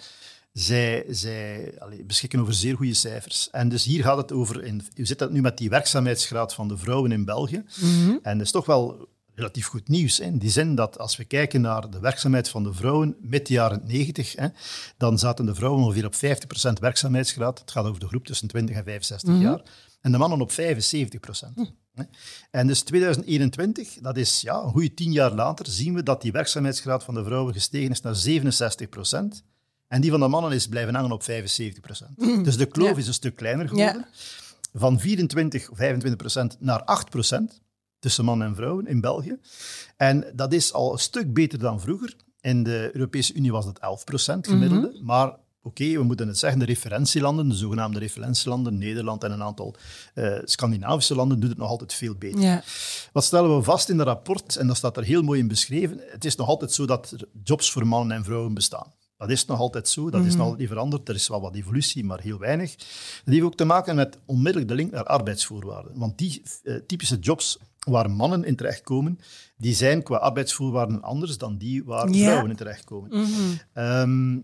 [0.53, 1.75] Zij, zij
[2.07, 3.49] beschikken over zeer goede cijfers.
[3.51, 6.69] En dus hier gaat het over, in, u zit dat nu met die werkzaamheidsgraad van
[6.69, 7.65] de vrouwen in België.
[7.81, 8.17] Mhm.
[8.23, 10.19] En dat is toch wel relatief goed nieuws.
[10.19, 10.25] Hè?
[10.25, 13.53] In die zin dat als we kijken naar de werkzaamheid van de vrouwen met de
[13.53, 14.49] jaren 90, hè,
[14.97, 17.59] dan zaten de vrouwen ongeveer op 50% werkzaamheidsgraad.
[17.59, 19.41] Het gaat over de groep tussen 20 en 65 Mhm.
[19.43, 19.61] jaar.
[20.01, 21.57] En de mannen op 75%.
[21.95, 22.03] hè.
[22.51, 26.33] En dus 2021, dat is ja, een goede tien jaar later, zien we dat die
[26.33, 29.43] werkzaamheidsgraad van de vrouwen gestegen is naar 67%.
[29.89, 32.45] En die van de mannen is blijven hangen op 75%.
[32.45, 32.97] Dus de kloof Ja.
[32.97, 34.07] is een stuk kleiner geworden.
[34.75, 37.61] Van 24, 25% naar 8%
[37.99, 39.39] tussen mannen en vrouwen in België.
[39.97, 42.17] En dat is al een stuk beter dan vroeger.
[42.41, 45.01] In de Europese Unie was dat 11% gemiddelde.
[45.03, 49.75] Maar oké, we moeten het zeggen, de referentielanden, de zogenaamde referentielanden, Nederland en een aantal
[50.15, 52.41] eh, Scandinavische landen, doen het nog altijd veel beter.
[53.13, 56.01] Wat stellen we vast in dat rapport, en dat staat er heel mooi in beschreven,
[56.11, 58.93] het is nog altijd zo dat er jobs voor mannen en vrouwen bestaan.
[59.17, 61.09] Dat is nog altijd zo, dat is nog altijd niet veranderd.
[61.09, 62.77] Er is wel wat evolutie, maar heel weinig.
[62.77, 65.99] Dat heeft ook te maken met onmiddellijk de link naar arbeidsvoorwaarden.
[65.99, 69.19] Want die eh, typische jobs waar mannen in terechtkomen,
[69.57, 73.11] die zijn qua arbeidsvoorwaarden anders dan die waar vrouwen in terechtkomen.
[73.11, 73.29] Mhm.
[73.73, 74.39] Ehm,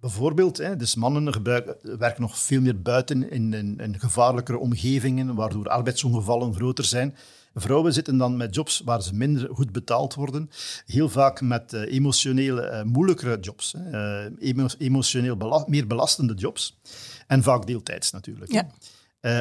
[0.00, 5.34] bijvoorbeeld, hè, dus mannen gebruiken, werken nog veel meer buiten in, in, in gevaarlijkere omgevingen,
[5.34, 7.16] waardoor arbeidsongevallen groter zijn.
[7.54, 10.50] Vrouwen zitten dan met jobs waar ze minder goed betaald worden,
[10.86, 13.90] heel vaak met eh, emotioneel eh, moeilijkere jobs, hè,
[14.24, 16.80] eh, emo- emotioneel bela- meer belastende jobs
[17.26, 18.52] en vaak deeltijds natuurlijk.
[18.52, 18.68] Ja.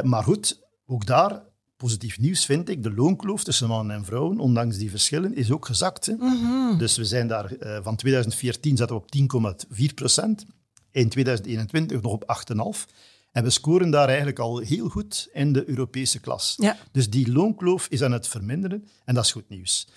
[0.04, 1.42] Maar goed, ook daar,
[1.78, 5.66] positief nieuws vind ik, de loonkloof tussen mannen en vrouwen, ondanks die verschillen, is ook
[5.66, 6.06] gezakt.
[6.06, 6.14] Hè.
[6.14, 6.78] Mhm.
[6.78, 10.46] Dus we zijn daar van 2014 zaten we op 10,4 procent.
[10.92, 12.86] In 2021 nog op 8,5.
[13.34, 16.54] En we scoren daar eigenlijk al heel goed in de Europese klas.
[16.58, 16.78] Ja.
[16.92, 19.88] Dus die loonkloof is aan het verminderen en dat is goed nieuws.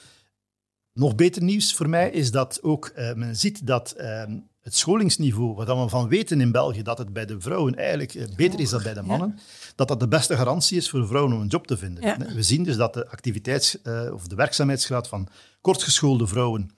[0.92, 4.22] Nog beter nieuws voor mij is dat ook eh, men ziet dat eh,
[4.66, 8.24] het scholingsniveau, wat we van weten in België, dat het bij de vrouwen eigenlijk eh,
[8.36, 9.38] beter is dan bij de mannen,
[9.74, 12.04] dat dat de beste garantie is voor vrouwen om een job te vinden.
[12.04, 12.16] Ja.
[12.34, 15.28] We zien dus dat de activiteits- eh, of de werkzaamheidsgraad van
[15.60, 16.70] kortgeschoolde vrouwen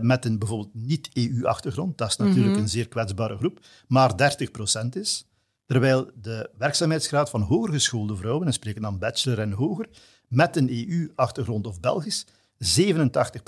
[0.00, 5.29] met een bijvoorbeeld niet-EU-achtergrond, dat is natuurlijk een zeer kwetsbare groep, maar 30% is.
[5.70, 9.88] Terwijl de werkzaamheidsgraad van hoger geschoolde vrouwen, en spreken dan bachelor en hoger,
[10.28, 12.30] met een EU-achtergrond of Belgisch, 87%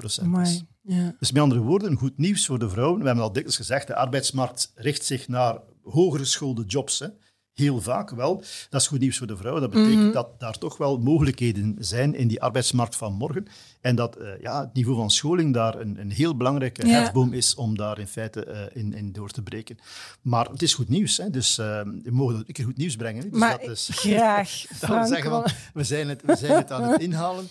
[0.05, 0.21] is.
[0.21, 0.67] Amai.
[0.83, 1.15] Ja.
[1.19, 3.01] Dus met andere woorden, goed nieuws voor de vrouwen.
[3.01, 6.99] We hebben al dikwijls gezegd, de arbeidsmarkt richt zich naar hoger geschoolde jobs.
[6.99, 7.07] Hè.
[7.53, 8.37] Heel vaak wel.
[8.71, 9.63] Dat is goed nieuws voor de vrouwen.
[9.63, 10.13] Dat betekent Mhm.
[10.13, 13.47] dat daar toch wel mogelijkheden zijn in die arbeidsmarkt van morgen.
[13.83, 17.01] En dat eh, ja, het niveau van scholing daar een, een heel belangrijke Ja.
[17.01, 19.79] hefboom is om daar in feite eh, in, in door te breken.
[20.21, 21.17] Maar het is goed nieuws.
[21.17, 21.31] Hè.
[21.31, 23.31] Dus eh, we mogen een keer goed nieuws brengen.
[23.31, 26.83] Dus Maar dat is, graag, dat zeggen van, we zijn het, we zijn het aan
[26.83, 27.49] het inhalen.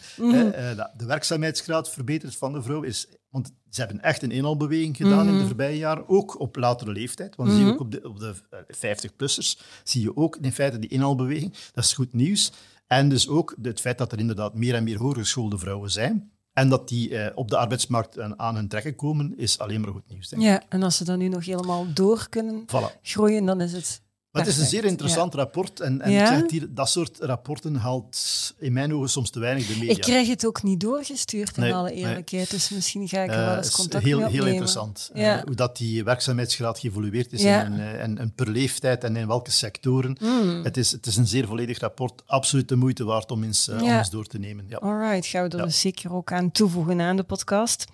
[0.76, 3.08] dat de werkzaamheidsgraad verbeterd van de vrouw is...
[3.30, 7.36] Want ze hebben echt een inhaalbeweging gedaan in de voorbije jaren, ook op latere leeftijd.
[7.36, 10.80] Want zie je ook op de, op de eh, 50-plussers, zie je ook in feite
[10.80, 11.54] die inhaalbeweging.
[11.74, 12.52] Dat is goed nieuws.
[12.92, 16.32] En dus ook het feit dat er inderdaad meer en meer hogergeschoolde vrouwen zijn.
[16.54, 19.92] En dat die eh, op de arbeidsmarkt aan- aan hun trekken komen, is alleen maar
[19.92, 20.30] goed nieuws.
[20.30, 20.48] Denk ik.
[20.48, 23.00] Ja, en als ze dan nu nog helemaal door kunnen Voilà.
[23.02, 24.02] groeien, dan is het.
[24.32, 25.80] Maar het is een zeer interessant rapport.
[25.80, 26.22] En, en Ja?
[26.22, 29.74] ik zeg het hier, dat soort rapporten haalt in mijn ogen soms te weinig de
[29.78, 29.92] media.
[29.92, 31.98] Ik krijg het ook niet doorgestuurd, in Nee, alle nee.
[31.98, 32.50] eerlijkheid.
[32.50, 34.52] Dus misschien ga ik er Eh, wel het eens contact heel, mee heel opnemen.
[34.54, 35.10] interessant.
[35.14, 39.28] eh, hoe dat die werkzaamheidsgraad geëvolueerd is en, eh, en, en per leeftijd en in
[39.28, 40.18] welke sectoren.
[40.22, 40.64] Mm.
[40.64, 42.22] Het, is, het is een zeer volledig rapport.
[42.26, 44.66] Absoluut de moeite waard om eens, eh, om eens door te nemen.
[44.68, 44.78] Ja.
[44.78, 47.86] Alright, gaan we er dus zeker ook aan toevoegen aan de podcast.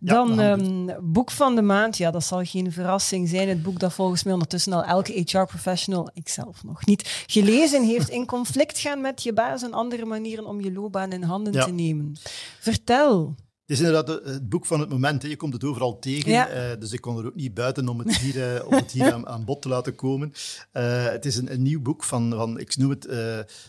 [0.00, 1.96] Dan ehm, boek van de maand.
[1.96, 3.48] Ja, dat zal geen verrassing zijn.
[3.48, 5.78] Het boek dat volgens mij ondertussen al elke HR-professional,
[6.14, 8.08] ikzelf nog niet, gelezen heeft.
[8.08, 11.64] In conflict gaan met je baas en andere manieren om je loopbaan in handen Ja.
[11.64, 12.16] te nemen.
[12.60, 13.34] Vertel.
[13.70, 15.22] Het is inderdaad het boek van het moment.
[15.22, 15.28] Hè.
[15.28, 16.30] Je komt het overal tegen.
[16.30, 16.70] Ja.
[16.70, 19.12] Uh, dus ik kon er ook niet buiten om het hier, uh, om het hier
[19.14, 20.32] aan, aan, bod te laten komen.
[20.72, 23.08] Uh, het is een, een, nieuw boek van, van ik noem het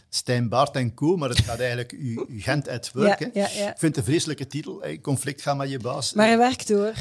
[0.09, 1.17] Stijn Baart en Co.
[1.17, 3.19] Maar het gaat eigenlijk u, u Gent at Work.
[3.19, 3.71] Ja, ja, ja.
[3.71, 4.81] Ik vind het een vreselijke titel.
[4.81, 5.01] Hè.
[5.01, 6.13] Conflict gaan met je baas.
[6.13, 6.93] Maar hij werkt door.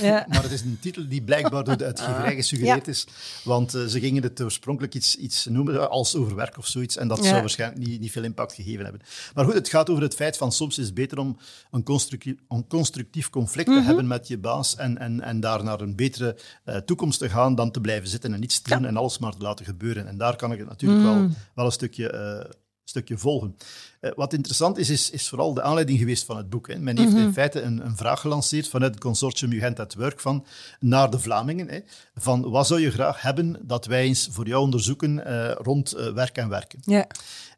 [0.00, 0.26] ja.
[0.28, 3.06] Maar het is een titel die blijkbaar door de uitgeverij gesuggereerd is.
[3.44, 6.96] Want ze gingen het oorspronkelijk iets, iets noemen als over werk of zoiets.
[6.96, 9.02] En dat zou waarschijnlijk niet, niet veel impact gegeven hebben.
[9.34, 11.38] Maar goed, het gaat over het feit van soms is het beter om
[11.70, 13.84] een constructief, een constructief conflict te Mhm.
[13.86, 17.54] hebben met je baas en, en, en daar naar een betere uh, toekomst te gaan
[17.54, 20.06] dan te blijven zitten en niets te doen en alles maar te laten gebeuren.
[20.06, 21.34] En daar kan ik het natuurlijk wel, Mm.
[21.54, 22.12] wel een stukje,
[22.46, 22.50] uh,
[22.84, 23.56] stukje volgen.
[24.02, 26.68] Uh, wat interessant is, is, is, vooral de aanleiding geweest van het boek.
[26.68, 26.78] Hè.
[26.78, 27.22] Men heeft Mhm.
[27.22, 30.46] in feite een, een, vraag gelanceerd vanuit het consortium Ugent at Work van,
[30.80, 31.68] naar de Vlamingen.
[31.68, 31.78] Hè,
[32.14, 36.36] van wat zou je graag hebben dat wij eens voor jou onderzoeken uh, rond werk
[36.36, 36.78] en werken?
[36.84, 37.06] Ja.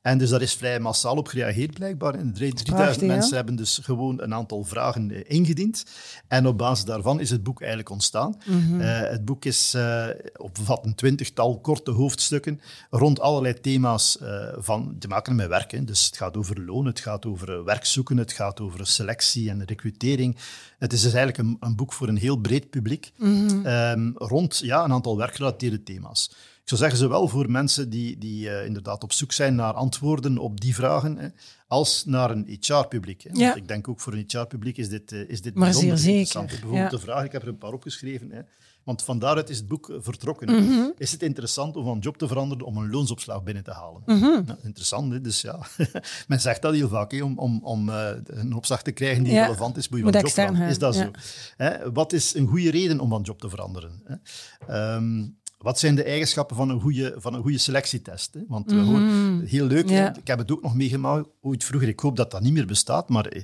[0.05, 2.15] En dus daar is vrij massaal op gereageerd, blijkbaar.
[2.15, 3.37] En 3000 Prachtig, mensen ja.
[3.37, 5.85] hebben dus gewoon een aantal vragen ingediend.
[6.29, 8.37] En op basis daarvan is het boek eigenlijk ontstaan.
[8.45, 8.57] Mhm.
[8.57, 8.81] Mm -hmm.
[8.81, 14.19] uh, het boek is, uh, opvat een twintigtal korte hoofdstukken rond allerlei thema's
[14.57, 15.85] van, te maken met werken.
[15.85, 20.37] Dus het gaat over loon, het gaat over werkzoeken, het gaat over selectie en recrutering.
[20.79, 23.67] Het is dus eigenlijk een, een boek voor een heel breed publiek Mm -hmm.
[23.67, 26.31] um, rond ja, een aantal werkgerelateerde thema's.
[26.65, 30.39] Ik zou zeggen, zowel voor mensen die, die uh, inderdaad op zoek zijn naar antwoorden
[30.39, 31.29] op die vragen, hè,
[31.67, 33.27] als naar een HR-publiek.
[33.33, 33.55] Ja.
[33.55, 36.51] Ik denk ook voor een HR-publiek is dit, uh, is dit maar bijzonder zeer interessant.
[36.51, 36.67] zeker.
[36.67, 36.99] Bijvoorbeeld ja.
[36.99, 38.41] de vraag, ik heb er een paar opgeschreven, hè,
[38.85, 40.51] want van daaruit is het boek vertrokken.
[40.51, 40.93] Mm -hmm.
[40.99, 44.03] Is het interessant om van job te veranderen om een loonsopslag binnen te halen?
[44.07, 44.45] Mm -hmm.
[44.47, 45.21] nou, interessant, hè?
[45.21, 45.59] dus ja.
[46.29, 49.33] Men zegt dat heel vaak, hè, om, om, om uh, een opslag te krijgen die
[49.33, 49.45] ja.
[49.45, 50.69] relevant is, moet je van job veranderen.
[50.69, 51.03] Is dat ja.
[51.03, 51.11] zo?
[51.57, 51.93] Hè?
[51.93, 54.03] Wat is een goede reden om van job te veranderen?
[54.05, 54.95] Hè?
[54.95, 58.35] Um, wat zijn de eigenschappen van een goede, van een goede selectietest?
[58.35, 58.41] Hè?
[58.49, 59.43] Want mm -hmm.
[59.45, 60.17] heel leuk, ja.
[60.17, 61.89] ik heb het ook nog meegemaakt ooit vroeger.
[61.89, 63.35] Ik hoop dat dat niet meer bestaat, maar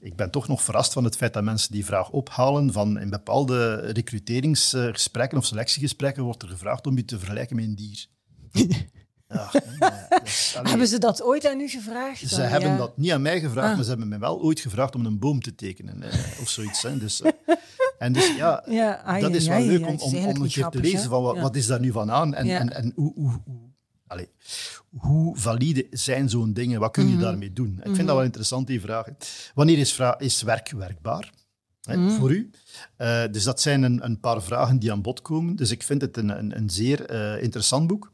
[0.00, 3.10] ik ben toch nog verrast van het feit dat mensen die vraag ophalen van in
[3.10, 8.06] bepaalde recruteringsgesprekken of selectiegesprekken wordt er gevraagd om je te vergelijken met een dier.
[9.28, 9.50] Ja,
[10.22, 12.28] dus, hebben ze dat ooit aan u gevraagd?
[12.28, 12.76] Ze hebben ja.
[12.76, 13.74] dat niet aan mij gevraagd, ah.
[13.74, 16.82] maar ze hebben mij wel ooit gevraagd om een boom te tekenen eh, of zoiets.
[16.82, 16.98] Hè.
[16.98, 17.30] Dus, uh,
[17.98, 20.68] en dus ja, ja ai, dat is wel ai, leuk om, om, om een keer
[20.68, 21.42] te lezen van wat, ja.
[21.42, 23.70] wat is daar nu van aan en, en, en hoe, hoe, hoe,
[24.06, 24.26] allez,
[24.96, 27.24] hoe valide zijn zo'n dingen, wat kun je Mm -hmm.
[27.24, 27.66] daarmee doen?
[27.66, 28.06] Ik vind Mm -hmm.
[28.06, 29.06] dat wel interessant, die vraag.
[29.54, 31.32] Wanneer is, is werk werkbaar?
[31.86, 32.10] Hè, mm.
[32.10, 32.50] voor u.
[32.98, 35.56] Uh, dus dat zijn een, een, paar vragen die aan bod komen.
[35.56, 38.12] Dus ik vind het een, een, een zeer uh, interessant boek.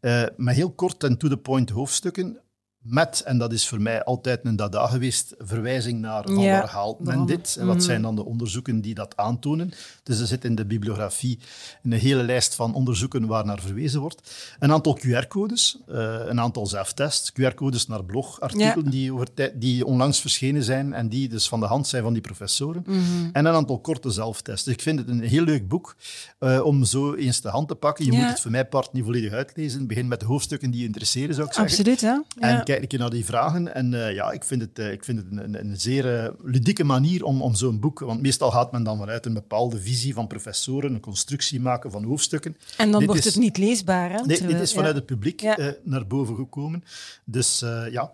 [0.00, 2.38] Uh, met heel kort en to-the-point hoofdstukken.
[2.84, 6.68] Met, en dat is voor mij altijd een dada geweest, verwijzing naar van ja, waar
[6.68, 7.56] haalt men dit?
[7.60, 7.80] En wat Mm.
[7.80, 9.72] zijn dan de onderzoeken die dat aantonen?
[10.02, 11.38] Dus er zit in de bibliografie
[11.82, 14.30] een hele lijst van onderzoeken waar naar verwezen wordt.
[14.58, 18.90] Een aantal QR-codes, uh, een aantal zelftests, QR-codes naar blogartikelen Ja.
[18.90, 22.22] die, over die onlangs verschenen zijn en die dus van de hand zijn van die
[22.22, 22.82] professoren.
[22.86, 23.00] Mhm.
[23.32, 24.64] En een aantal korte zelftests.
[24.64, 25.96] Dus ik vind het een heel leuk boek
[26.40, 28.04] uh, om zo eens de hand te pakken.
[28.04, 29.86] Je moet het voor mij part niet volledig uitlezen.
[29.86, 31.76] Begin met de hoofdstukken die je interesseren, zou ik zeggen.
[31.78, 32.18] Absoluut, hè?
[32.48, 33.74] En kijk een keer naar die vragen.
[33.74, 36.84] En uh, ja, ik vind het, uh, ik vind het een, een, zeer uh, ludieke
[36.84, 37.98] manier om, om zo'n boek...
[38.00, 42.04] Want meestal gaat men dan vanuit een bepaalde visie van professoren, een constructie maken van
[42.04, 42.56] hoofdstukken.
[42.76, 44.16] En dan Dit wordt is- het niet leesbaar, hè?
[44.16, 44.98] Nee, dit Terwijl- is vanuit ja.
[44.98, 45.56] het publiek Ja.
[45.58, 46.84] eh, naar boven gekomen.
[47.24, 48.12] Dus eh, ja,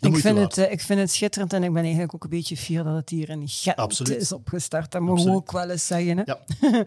[0.00, 2.56] Ik vind, het, eh, ik vind het schitterend en ik ben eigenlijk ook een beetje
[2.56, 4.20] fier dat het hier in Gent Absoluut.
[4.20, 4.92] is opgestart.
[4.92, 6.22] Dat mogen we ook wel eens zeggen.
[6.24, 6.38] Ja.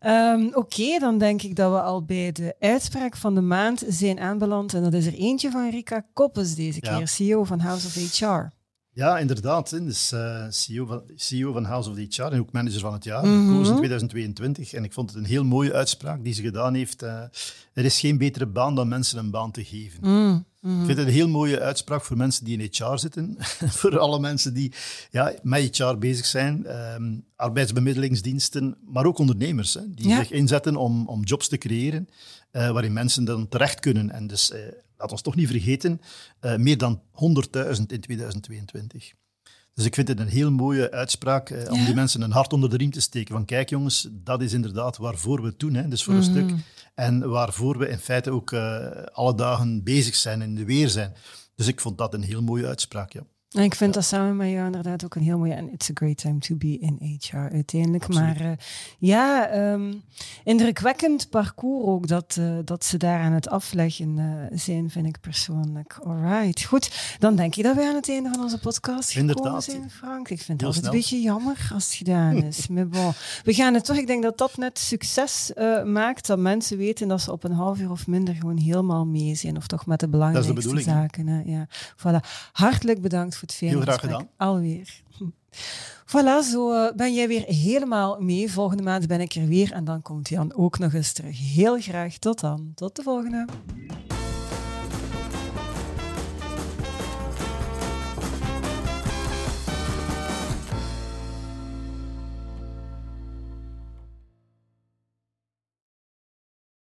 [0.00, 4.18] Ehm, Oké, dan denk ik dat we al bij de uitspraak van de maand zijn
[4.20, 4.74] aanbeland.
[4.74, 6.96] En dat is er eentje van Rika Koppes deze Ja.
[6.96, 8.56] keer, CEO van House of HR.
[8.92, 9.70] Ja, inderdaad.
[9.70, 13.24] Dus eh, CEO, van, CEO van House of HR en ook manager van het jaar,
[13.26, 14.72] gekozen in 2022.
[14.72, 17.02] En ik vond het een heel mooie uitspraak die ze gedaan heeft.
[17.02, 17.22] Eh,
[17.72, 19.98] er is geen betere baan dan mensen een baan te geven.
[20.02, 23.36] Mm, Ik vind het een heel mooie uitspraak voor mensen die in HR zitten.
[23.80, 24.72] voor alle mensen die
[25.10, 26.66] ja, met HR bezig zijn.
[26.66, 29.74] ehm, arbeidsbemiddelingsdiensten, maar ook ondernemers.
[29.74, 30.18] Hè, die Ja.
[30.18, 32.08] zich inzetten om, om jobs te creëren
[32.50, 34.10] eh, waarin mensen dan terecht kunnen.
[34.10, 34.60] En dus, eh,
[34.96, 36.00] laat ons toch niet vergeten,
[36.40, 39.12] eh, meer dan 100.000 in 2022.
[39.78, 41.84] Dus ik vind het een heel mooie uitspraak eh, om Ja.
[41.84, 43.34] die mensen een hart onder de riem te steken.
[43.34, 45.74] Van kijk jongens, dat is inderdaad waarvoor we het doen.
[45.74, 45.88] Hè.
[45.88, 46.22] Dus voor Mhm.
[46.22, 46.58] een stuk.
[46.94, 50.88] En waarvoor we in feite ook eh, alle dagen bezig zijn en in de weer
[50.88, 51.12] zijn.
[51.54, 53.20] Dus ik vond dat een heel mooie uitspraak, ja.
[53.48, 55.54] En ik vind dat samen met jou inderdaad ook een heel mooie.
[55.54, 58.04] En it's a great time to be in HR uiteindelijk.
[58.04, 58.38] Absoluut.
[58.38, 58.56] Maar eh,
[58.98, 59.94] ja, ehm,
[60.44, 65.20] indrukwekkend parcours ook dat, eh, dat ze daar aan het afleggen eh, zijn, vind ik
[65.20, 65.98] persoonlijk.
[66.02, 67.16] Alright, goed.
[67.18, 69.64] Dan denk ik dat we aan het einde van onze podcast gekomen Inderdaad.
[69.64, 70.28] zijn, Frank.
[70.28, 70.94] Ik vind het altijd snel.
[70.94, 72.66] een beetje jammer als het gedaan is.
[72.68, 73.12] maar bon,
[73.44, 73.96] we gaan het toch.
[73.96, 75.52] Ik denk dat dat net succes
[75.84, 76.26] maakt.
[76.26, 79.56] Dat mensen weten dat ze op een half uur of minder gewoon helemaal mee zijn.
[79.56, 81.26] Of toch met de belangrijkste zaken.
[81.26, 81.42] Hè?
[81.44, 81.68] Ja.
[81.96, 82.26] Voilà.
[82.52, 84.28] Hartelijk bedankt voor het fijne Heel graag gedaan.
[84.36, 85.00] Alweer.
[86.08, 88.52] Voilà, zo eh, ben jij weer helemaal mee.
[88.52, 91.38] Volgende maand ben ik er weer en dan komt Jan ook nog eens terug.
[91.54, 92.18] Heel graag.
[92.18, 92.72] Tot dan.
[92.74, 93.46] Tot de volgende.